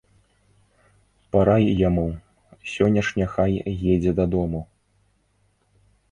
Парай 1.33 1.65
яму, 1.87 2.05
сёння 2.75 3.03
ж 3.09 3.19
няхай 3.21 3.53
едзе 3.97 4.13
дадому. 4.21 4.61